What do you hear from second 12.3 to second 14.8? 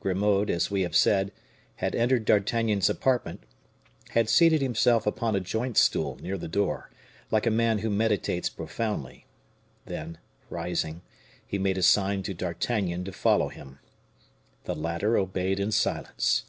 D'Artagnan to follow him. The